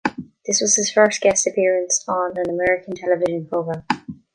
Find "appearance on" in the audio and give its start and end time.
1.45-2.35